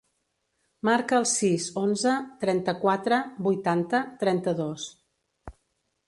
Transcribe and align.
Marca 0.87 1.17
el 1.23 1.25
sis, 1.31 1.67
onze, 1.81 2.13
trenta-quatre, 2.43 3.19
vuitanta, 3.49 3.99
trenta-dos. 4.25 4.87